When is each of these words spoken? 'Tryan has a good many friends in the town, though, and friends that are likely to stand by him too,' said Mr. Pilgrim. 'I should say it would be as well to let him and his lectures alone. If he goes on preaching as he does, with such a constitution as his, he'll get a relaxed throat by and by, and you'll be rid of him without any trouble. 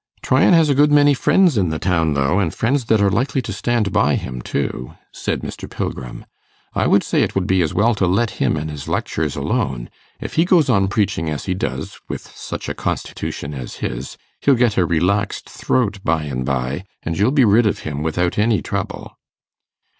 'Tryan 0.23 0.51
has 0.55 0.67
a 0.67 0.73
good 0.73 0.91
many 0.91 1.13
friends 1.13 1.59
in 1.59 1.69
the 1.69 1.77
town, 1.77 2.15
though, 2.15 2.39
and 2.39 2.55
friends 2.55 2.85
that 2.85 2.99
are 2.99 3.11
likely 3.11 3.39
to 3.39 3.53
stand 3.53 3.93
by 3.93 4.15
him 4.15 4.41
too,' 4.41 4.95
said 5.11 5.41
Mr. 5.41 5.69
Pilgrim. 5.69 6.25
'I 6.73 6.89
should 6.89 7.03
say 7.03 7.21
it 7.21 7.35
would 7.35 7.45
be 7.45 7.61
as 7.61 7.75
well 7.75 7.93
to 7.93 8.07
let 8.07 8.31
him 8.41 8.57
and 8.57 8.71
his 8.71 8.87
lectures 8.87 9.35
alone. 9.35 9.91
If 10.19 10.33
he 10.37 10.43
goes 10.45 10.71
on 10.71 10.87
preaching 10.87 11.29
as 11.29 11.45
he 11.45 11.53
does, 11.53 11.99
with 12.09 12.21
such 12.35 12.67
a 12.67 12.73
constitution 12.73 13.53
as 13.53 13.75
his, 13.75 14.17
he'll 14.39 14.55
get 14.55 14.75
a 14.75 14.87
relaxed 14.87 15.47
throat 15.47 15.99
by 16.03 16.23
and 16.23 16.43
by, 16.47 16.83
and 17.03 17.15
you'll 17.15 17.29
be 17.29 17.45
rid 17.45 17.67
of 17.67 17.81
him 17.85 18.01
without 18.01 18.39
any 18.39 18.59
trouble. 18.63 19.19